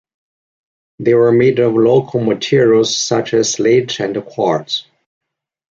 They 0.97 1.13
were 1.13 1.31
made 1.31 1.59
of 1.59 1.75
local 1.75 2.21
materials 2.21 2.97
such 2.97 3.35
as 3.35 3.51
slate 3.51 3.99
and 3.99 4.25
quartz. 4.25 4.87